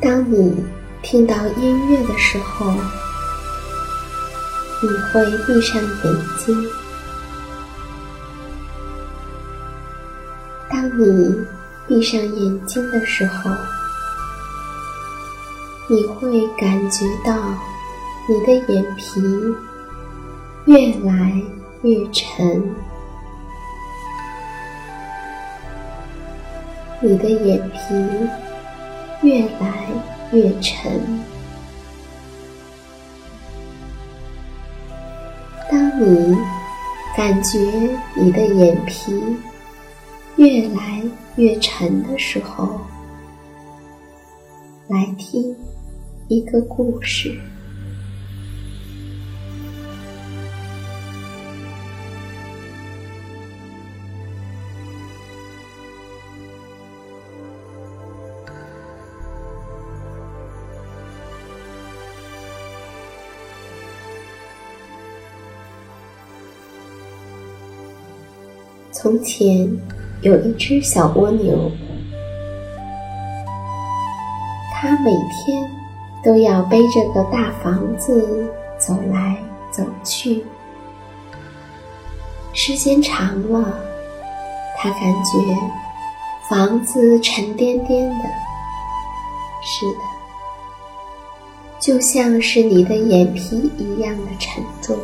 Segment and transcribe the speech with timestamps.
[0.00, 0.64] 当你
[1.02, 2.72] 听到音乐的时候，
[4.80, 6.66] 你会闭上眼睛。
[10.70, 11.36] 当你
[11.88, 13.50] 闭上眼睛的时候，
[15.88, 17.36] 你会感觉到
[18.28, 19.20] 你的眼皮
[20.66, 21.42] 越来
[21.82, 22.62] 越沉，
[27.00, 28.47] 你的眼皮。
[29.22, 29.88] 越来
[30.32, 31.00] 越沉。
[35.70, 36.36] 当你
[37.16, 37.58] 感觉
[38.14, 39.12] 你的眼皮
[40.36, 41.02] 越来
[41.36, 42.80] 越沉的时候，
[44.86, 45.54] 来听
[46.28, 47.38] 一个故事。
[69.00, 69.70] 从前
[70.22, 71.70] 有一只小蜗牛，
[74.74, 75.70] 它每天
[76.24, 78.44] 都要背着个大房子
[78.76, 79.36] 走来
[79.70, 80.44] 走去。
[82.52, 83.72] 时间长了，
[84.76, 85.56] 它感觉
[86.50, 88.24] 房子沉甸甸的。
[89.62, 90.00] 是的，
[91.78, 94.98] 就像是你的眼皮一样的沉重。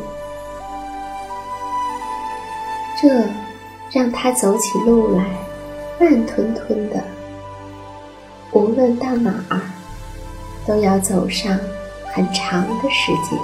[3.01, 3.23] 这。
[3.95, 5.23] 让他走起路来
[5.97, 7.01] 慢吞吞的，
[8.51, 9.61] 无论到哪儿，
[10.67, 11.57] 都要走上
[12.13, 13.39] 很长的时间。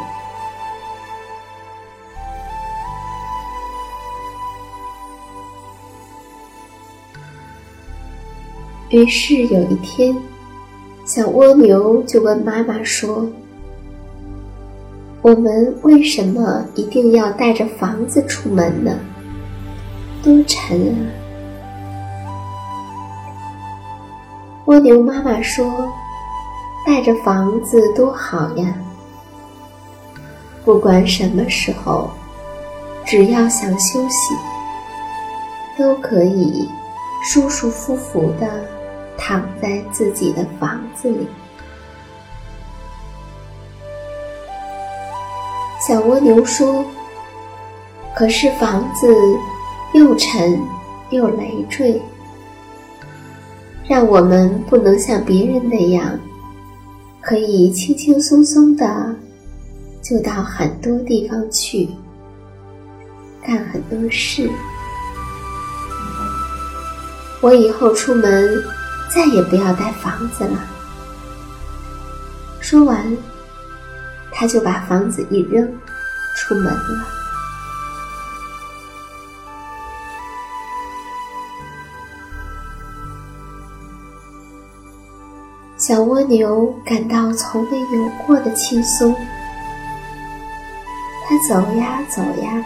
[8.89, 10.13] 于是有一天，
[11.05, 13.25] 小蜗牛就问妈妈说
[15.23, 18.91] ：“我们为什么一定要带着房子出门呢？”
[20.23, 21.01] 多沉啊！
[24.65, 25.65] 蜗牛妈妈说
[26.85, 28.73] ：“带着房子多好呀！
[30.63, 32.09] 不管什么时候，
[33.03, 34.35] 只要想休息，
[35.77, 36.69] 都可以
[37.23, 38.47] 舒舒服服的
[39.17, 41.27] 躺在自己的房子里。”
[45.85, 46.85] 小蜗牛说
[48.15, 49.07] ：“可是房子
[49.93, 50.59] 又沉
[51.09, 52.01] 又累赘，
[53.87, 56.17] 让我们不能像别人那样，
[57.19, 59.15] 可以轻轻松松的
[60.01, 61.89] 就到很多地方去，
[63.45, 64.49] 干很多事。
[67.41, 68.63] 我以后出门
[69.13, 70.63] 再也不要带房子了。”
[72.59, 73.17] 说完。
[74.33, 75.71] 他就把房子一扔，
[76.35, 77.20] 出门了。
[85.91, 89.13] 小蜗牛感到从未有过的轻松。
[91.27, 92.65] 它走呀走呀，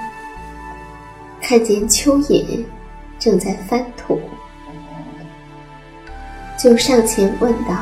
[1.42, 2.63] 看见蚯蚓
[3.18, 4.22] 正在翻土，
[6.63, 7.75] 就上前问道：“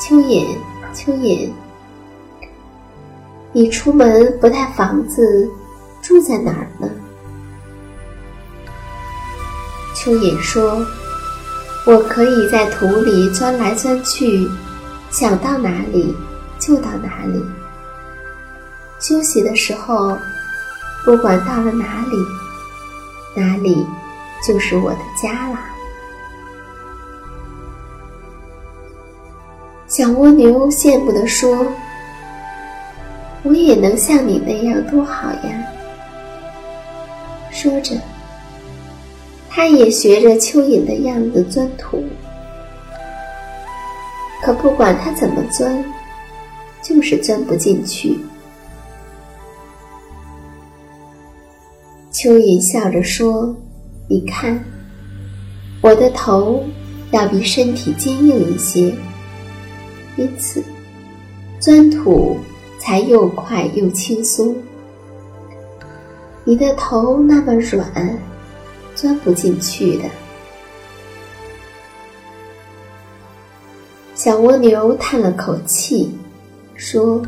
[0.00, 0.44] 蚯蚓，
[0.92, 1.48] 蚯蚓。”
[3.54, 5.48] 你出门不带房子，
[6.00, 6.90] 住在哪儿呢？
[9.94, 10.84] 蚯蚓说
[11.84, 14.48] ：“我可以在土里钻来钻去，
[15.10, 16.14] 想到哪里
[16.58, 17.44] 就到哪里。
[19.00, 20.16] 休息的时候，
[21.04, 22.16] 不管到了哪里，
[23.34, 23.84] 哪里
[24.46, 25.58] 就是我的家啦。”
[29.88, 31.66] 小蜗牛羡慕地说。
[33.44, 35.66] 我也能像你那样多好呀！
[37.50, 37.96] 说着，
[39.54, 42.02] 他也学着蚯蚓的样子钻土。
[44.42, 45.84] 可不管他怎么钻，
[46.82, 48.18] 就是钻不进去。
[52.12, 53.54] 蚯蚓笑着说
[54.08, 54.64] ：“你看，
[55.82, 56.64] 我的头
[57.10, 58.94] 要比身体坚硬一些，
[60.16, 60.64] 因此
[61.60, 62.38] 钻土。”
[62.84, 64.56] 才又快又轻松。
[66.42, 68.18] 你的头那么软，
[69.02, 70.04] 钻不进去的。
[74.14, 76.16] 小蜗牛叹了口气，
[76.76, 77.20] 说：“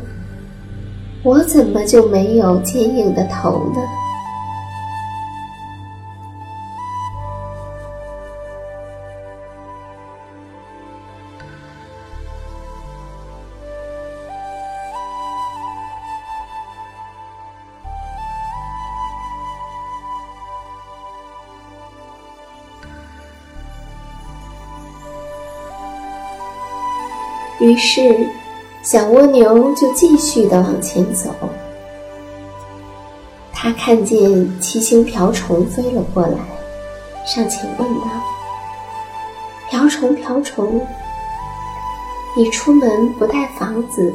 [1.21, 3.81] 我怎么就没有坚硬的头呢？”
[27.59, 28.27] 于是，
[28.83, 31.29] 小蜗牛就继续的往前走。
[33.53, 36.37] 他看见七星瓢虫飞了过来，
[37.25, 38.01] 上前问道
[39.71, 40.85] ：“瓢虫，瓢虫，
[42.35, 44.13] 你出门不带房子，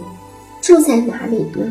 [0.61, 1.67] 住在哪里呢？”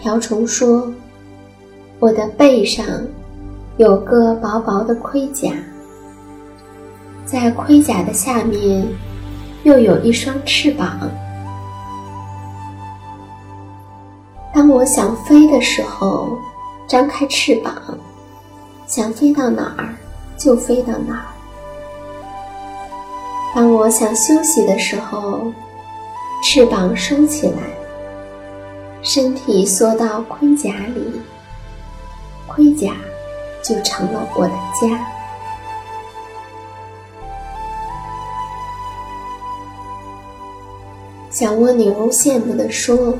[0.00, 0.90] 瓢虫说
[2.00, 2.86] ：“我的背上
[3.76, 5.52] 有个薄薄的盔甲。”
[7.26, 8.86] 在盔甲的下面，
[9.64, 11.10] 又有一双翅膀。
[14.54, 16.38] 当我想飞的时候，
[16.86, 17.74] 张开翅膀，
[18.86, 19.92] 想飞到哪儿
[20.38, 21.26] 就飞到哪儿；
[23.56, 25.52] 当我想休息的时候，
[26.44, 27.58] 翅膀收起来，
[29.02, 31.20] 身体缩到盔甲里，
[32.46, 32.92] 盔甲
[33.64, 35.15] 就成了我的家。
[41.38, 43.14] 小蜗牛羡慕地说：“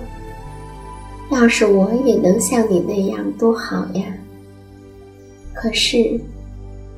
[1.30, 4.04] 要是我也能像你那样，多好呀！
[5.52, 6.18] 可是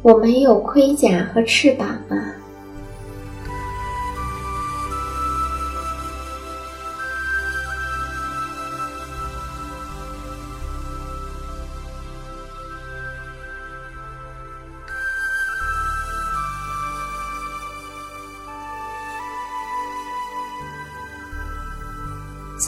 [0.00, 2.37] 我没有盔甲和翅膀啊。”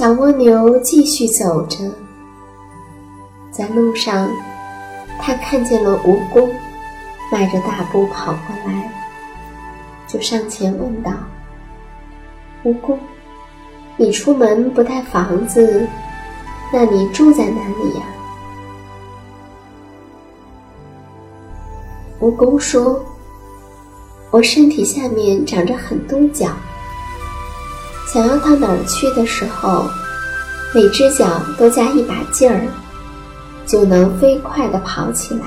[0.01, 1.77] 小蜗牛继续走着。
[3.51, 4.31] 在路上
[5.19, 6.49] 它看见了蜈蚣
[7.31, 8.91] 迈着大步跑过来
[10.09, 11.13] 就上前问道
[12.65, 12.97] 蜈蚣
[13.99, 15.87] 你出门不带房子
[16.73, 18.07] 那你住在哪里呀？
[22.19, 23.05] 蜈蚣说
[24.31, 26.57] 我身体下面长着很多角
[28.13, 29.89] 想要到哪儿去的时候，
[30.75, 32.67] 每只脚都加一把劲儿，
[33.65, 35.47] 就能飞快地跑起来。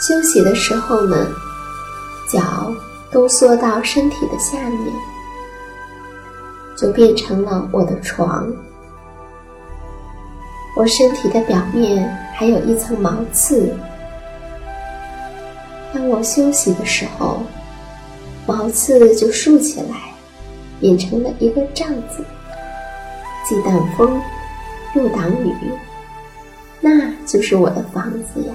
[0.00, 1.28] 休息的时候呢，
[2.28, 2.72] 脚
[3.12, 4.92] 都缩到身体的下面，
[6.76, 8.52] 就变成了我的床。
[10.76, 13.72] 我身体的表面还有一层毛刺。”
[15.94, 17.40] 当我休息的时候，
[18.66, 20.12] 毛刺就竖起来，
[20.80, 22.24] 变成了一个帐子，
[23.48, 24.20] 既挡风
[24.96, 25.54] 又挡雨，
[26.80, 28.54] 那就是我的房子呀。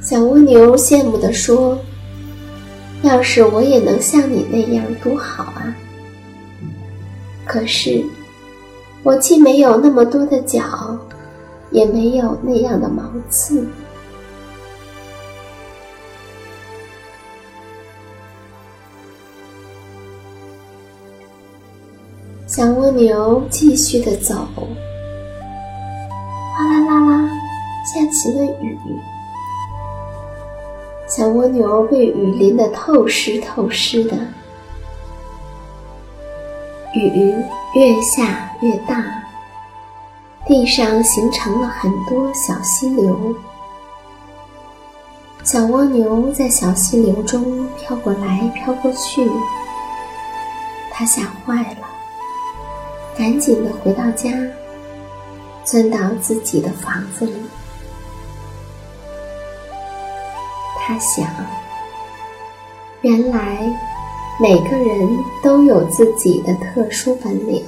[0.00, 1.76] 小蜗牛羡慕地说
[3.02, 5.74] ：“要是我也能像你那样，多好啊！
[7.44, 8.04] 可是，
[9.02, 10.96] 我既没有那么多的脚。”
[11.70, 13.62] 也没有那样的毛刺。
[22.58, 24.34] 小蜗牛继续的走，
[26.56, 27.30] 哗啦啦啦，
[27.86, 28.76] 下起了雨。
[31.06, 34.16] 小蜗牛被雨淋得透湿透湿的，
[36.94, 37.32] 雨
[37.76, 39.04] 越下越大。
[40.44, 43.36] 地上形成了很多小溪流，
[45.44, 49.30] 小蜗牛在小溪流中飘过来飘过去，
[50.90, 51.87] 它吓坏了，
[53.18, 54.30] 赶紧的回到家，
[55.64, 57.32] 钻到自己的房子里。
[60.78, 61.26] 他想，
[63.00, 63.68] 原来
[64.40, 65.08] 每个人
[65.42, 67.60] 都有自己的特殊本领。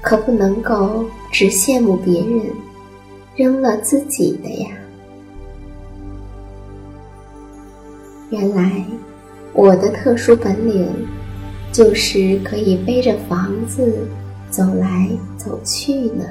[0.00, 2.42] 可不能够只羡慕别人，
[3.36, 4.68] 扔了自己的呀！
[8.30, 8.84] 原来
[9.52, 10.86] 我的特殊本领，
[11.74, 14.08] 就是可以背着房子
[14.48, 16.24] 走来走去呢。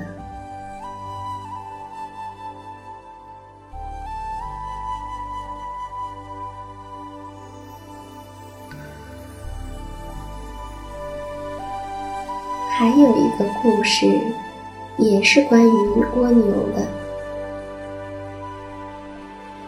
[12.71, 14.07] 还有一个故事，
[14.97, 16.87] 也是关于蜗牛的。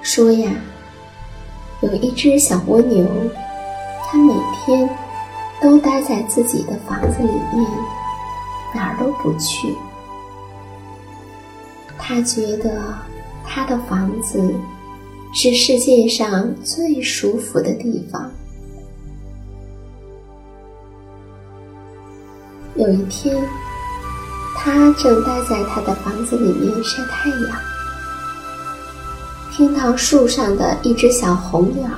[0.01, 0.49] 说呀，
[1.81, 3.05] 有一只小蜗牛，
[4.05, 4.89] 它每天
[5.65, 7.67] 都待在自己的房子里面，
[8.71, 9.75] 哪儿都不去。
[11.97, 12.93] 他觉得
[13.43, 14.53] 他的房子
[15.33, 18.29] 是世界上最舒服的地方。
[22.75, 23.35] 有一天，
[24.55, 27.57] 他正待在他的房子里面晒太阳，
[29.51, 31.89] 听到树上的一只小红鸟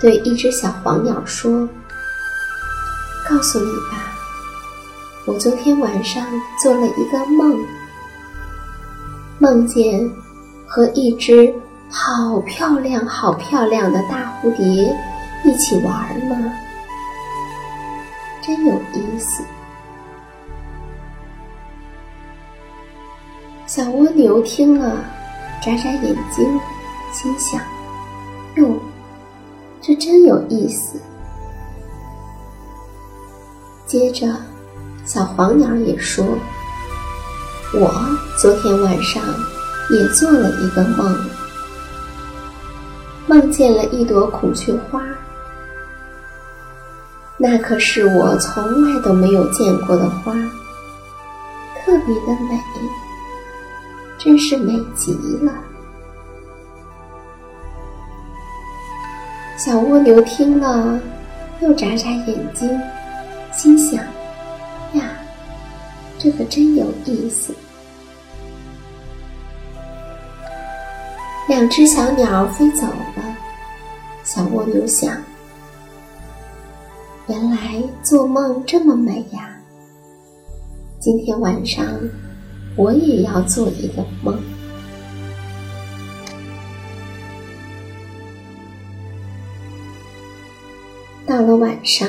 [0.00, 1.68] 对一只小黄鸟说
[3.30, 4.12] ：“告诉你吧，
[5.24, 6.26] 我昨天晚上
[6.60, 7.64] 做了一个梦，
[9.38, 10.10] 梦见
[10.66, 11.54] 和一只
[11.88, 14.92] 好漂亮、好漂亮的大蝴蝶
[15.44, 16.52] 一起玩呢，
[18.42, 19.44] 真有意思。”
[23.64, 25.04] 小蜗牛听了，
[25.62, 26.60] 眨眨眼睛，
[27.12, 27.60] 心想
[28.58, 28.74] ：“哟，
[29.80, 31.00] 这真有意思。”
[33.90, 34.32] 接着，
[35.04, 36.24] 小黄鸟也说
[37.74, 37.92] ：“我
[38.38, 39.20] 昨天晚上
[39.90, 41.28] 也做了一个梦，
[43.26, 45.02] 梦见了一朵孔雀花，
[47.36, 50.34] 那可是我从来都没有见过的花，
[51.84, 52.60] 特别的美。”
[54.16, 55.52] 真是美极了！
[59.56, 60.96] 小蜗牛听了，
[61.60, 62.80] 又眨眨眼睛，
[63.52, 64.04] 心想
[64.94, 65.10] ：“呀，
[66.18, 67.54] 这可真有意思。”
[71.48, 73.36] 两只小鸟飞走了，
[74.24, 75.16] 小蜗牛想
[77.28, 79.56] ：“原来做梦这么美呀！
[80.98, 81.84] 今天晚上。”
[82.76, 84.40] 我也要做一个梦。
[91.26, 92.08] 到了晚上，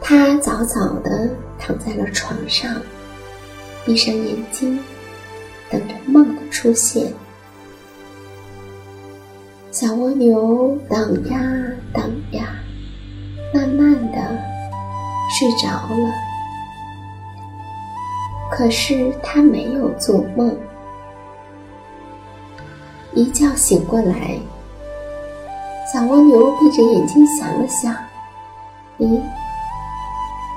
[0.00, 2.74] 他早早的躺在了床上，
[3.84, 4.78] 闭上眼睛，
[5.70, 7.12] 等着梦的出现。
[9.70, 11.40] 小蜗牛等呀
[11.92, 12.56] 等呀，
[13.54, 14.18] 慢慢的
[15.38, 16.12] 睡着了。
[18.50, 20.54] 可是他没有做梦。
[23.14, 24.38] 一觉醒过来，
[25.92, 27.94] 小蜗牛闭着眼睛想了想
[28.98, 29.20] ：“咦，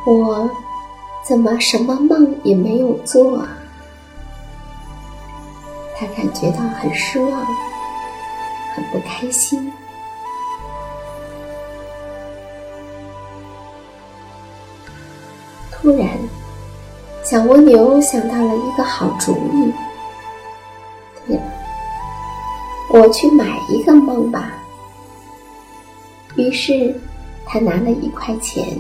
[0.06, 0.50] 我
[1.26, 3.50] 怎么什么梦也没有做啊？”
[5.96, 7.46] 他感觉到很失望，
[8.76, 9.72] 很不开心。
[15.72, 16.08] 突然，
[17.24, 19.74] 小蜗牛想到了一个好主意。
[21.28, 21.44] 对了，
[22.90, 24.54] 我去买一个梦吧。
[26.36, 27.00] 于是，
[27.46, 28.78] 他拿了一块钱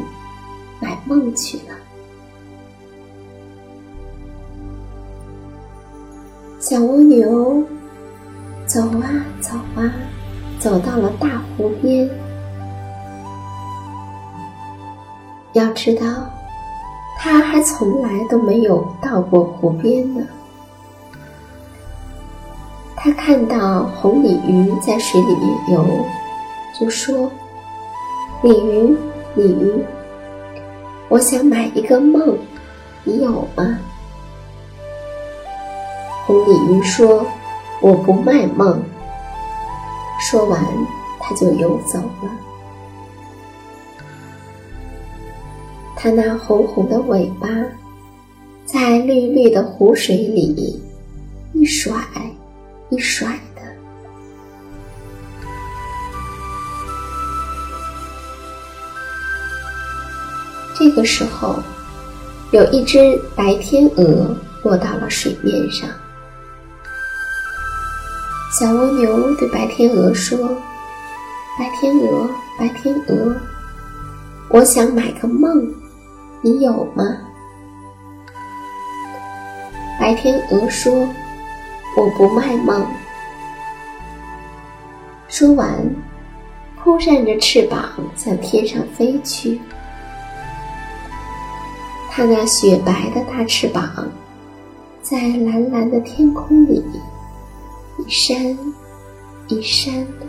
[0.84, 1.76] 买梦去了。
[6.60, 7.64] 小蜗牛
[8.66, 9.94] 走啊走啊，
[10.60, 12.10] 走到了大湖边。
[15.54, 16.06] 要知道。
[17.16, 20.26] 他还从来都没有到过湖边呢。
[22.98, 26.06] 他看到红鲤鱼在水里面游，
[26.78, 27.32] 就说
[28.44, 28.98] ：“鲤鱼，
[29.36, 29.86] 鲤鱼，
[31.10, 32.38] 我想买一个梦，
[33.04, 33.80] 你有吗？”
[36.26, 37.26] 红鲤鱼说
[37.82, 38.82] ：“我不卖梦。”
[40.20, 40.64] 说完，
[41.20, 42.32] 他就游走了。
[45.96, 47.48] 它那红红的尾巴，
[48.66, 50.82] 在绿绿的湖水里
[51.54, 51.94] 一甩
[52.90, 53.40] 一甩
[60.84, 61.56] 这个时候，
[62.52, 65.88] 有一只白天鹅落到了水面上。
[68.52, 70.38] 小蜗牛对白天鹅说
[71.58, 73.34] ：“白天鹅，白天鹅，
[74.50, 75.74] 我想买个梦。”
[76.44, 77.06] 你有吗？
[79.98, 80.94] 白天鹅说
[81.96, 82.86] ：“我不卖梦。”
[85.30, 85.74] 说完，
[86.84, 89.62] 扑扇着翅膀向天上飞去。
[92.16, 93.92] 它那雪白的大翅膀，
[95.02, 96.86] 在蓝蓝的天空里
[97.98, 98.56] 一扇
[99.48, 100.28] 一扇的。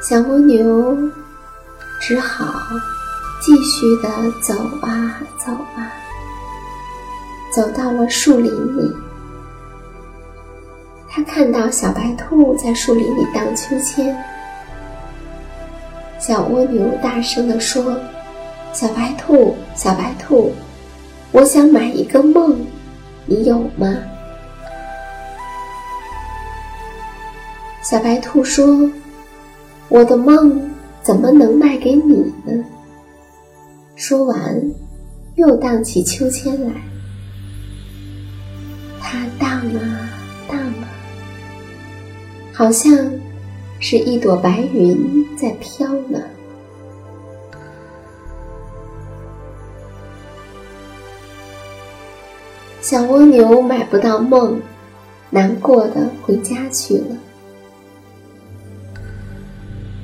[0.00, 0.98] 小蜗牛
[2.00, 2.52] 只好
[3.40, 4.08] 继续的
[4.40, 5.92] 走啊走啊，
[7.54, 9.07] 走到了树林里。
[11.18, 14.16] 他看到小白兔在树林里荡秋千。
[16.20, 17.98] 小蜗牛大声的说
[18.72, 20.52] ：“小白兔，小白兔，
[21.32, 22.64] 我想买一个梦，
[23.26, 23.96] 你有吗？”
[27.82, 28.88] 小白兔说。
[29.88, 30.70] 我的梦
[31.02, 32.64] 怎么能卖给你呢？
[33.96, 34.62] 说完，
[35.34, 36.70] 又荡起秋千来。
[39.00, 40.10] 它荡啊
[40.46, 40.87] 荡啊，
[42.58, 43.08] 好像
[43.78, 46.18] 是一朵白云在飘呢。
[52.80, 54.60] 小蜗牛买不到梦，
[55.30, 57.16] 难过的回家去了。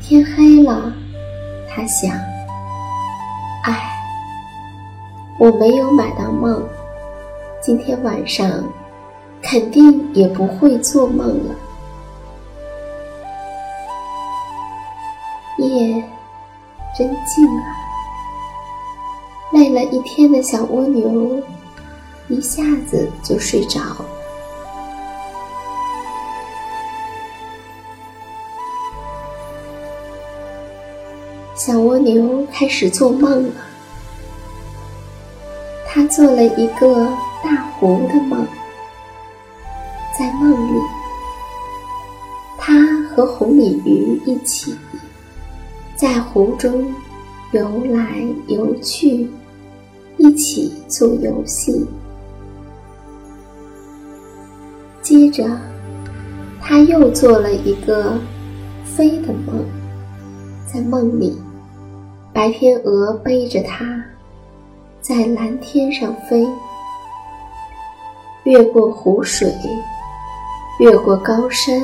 [0.01, 0.93] 天黑了，
[1.69, 2.13] 他想
[3.67, 3.91] ：“唉，
[5.41, 6.63] 我没有买到梦，
[7.61, 8.63] 今天晚上
[9.43, 11.55] 肯定也不会做梦了。”
[15.75, 16.03] 夜
[16.97, 17.75] 真静啊！
[19.53, 21.43] 累了一天的小蜗牛
[22.29, 24.07] 一下子就睡着了。
[31.57, 33.55] 小蜗牛开始做梦了。
[35.87, 37.07] 它做了一个
[37.43, 38.47] 大湖的梦。
[40.19, 40.81] 在梦里，
[42.59, 42.75] 它
[43.09, 44.77] 和红鲤鱼一起
[45.97, 46.93] 在湖中
[47.53, 49.29] 游来游去，
[50.17, 51.87] 一起做游戏。
[55.01, 55.45] 接着，
[56.61, 58.19] 他又做了一个
[58.85, 59.65] 飞的梦。
[60.67, 61.41] 在梦里，
[62.33, 64.03] 白天鹅背着它，
[65.01, 66.45] 在蓝天上飞，
[68.43, 69.55] 越过湖水，
[70.81, 71.81] 越过高山，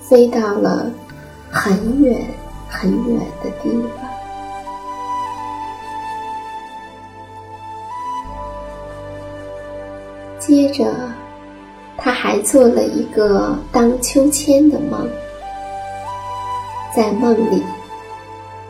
[0.00, 0.90] 飞到了
[1.50, 2.24] 很远
[2.72, 4.08] 很远的地方。
[10.38, 10.92] 接着，
[11.96, 15.08] 他还做了一个荡秋千的梦，
[16.96, 17.62] 在梦里，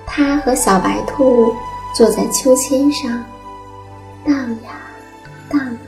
[0.04, 1.54] 他和小白兔
[1.96, 3.24] 坐在秋千上，
[4.22, 4.34] 荡
[4.64, 4.82] 呀
[5.48, 5.78] 荡啊，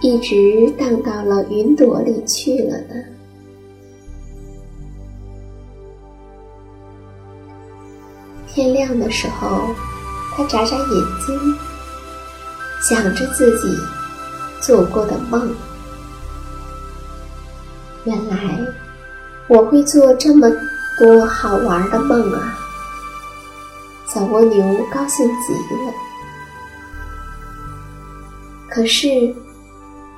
[0.00, 3.09] 一直荡到了云朵里去了呢。
[8.60, 9.74] 天亮的时候，
[10.36, 10.86] 他眨眨眼
[11.26, 11.56] 睛，
[12.82, 13.74] 想着自己
[14.60, 15.50] 做过的梦。
[18.04, 18.58] 原来
[19.48, 20.46] 我会做这么
[20.98, 22.58] 多好玩的梦啊！
[24.06, 25.94] 小蜗牛高兴极了。
[28.68, 29.34] 可是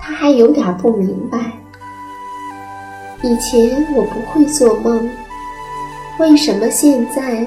[0.00, 1.38] 他还有点不明白，
[3.22, 5.08] 以前我不会做梦，
[6.18, 7.46] 为什么现在？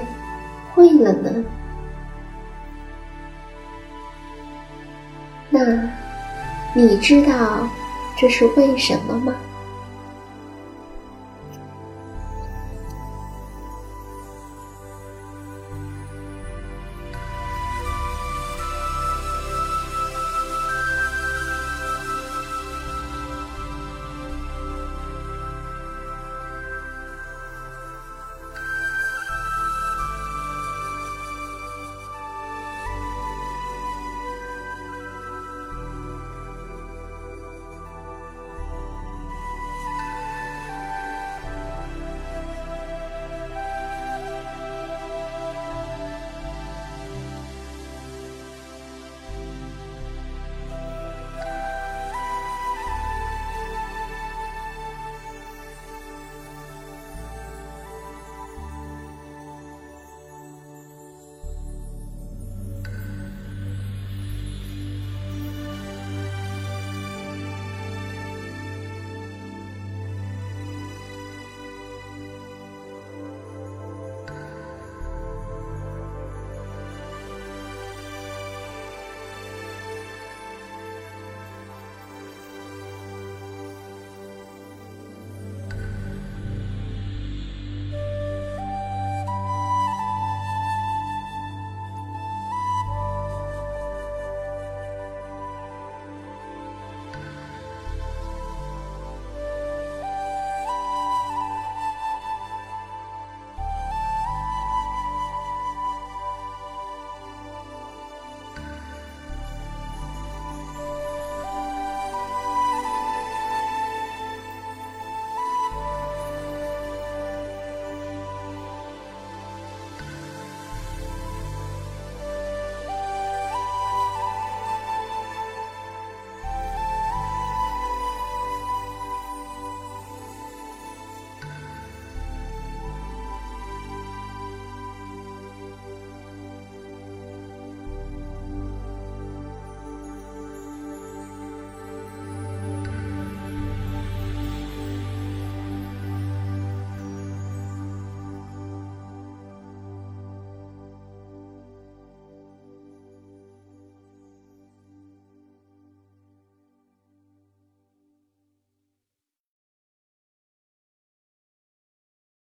[0.76, 1.30] 会了呢？
[5.48, 5.90] 那
[6.74, 7.66] 你知道
[8.18, 9.34] 这是为什么吗？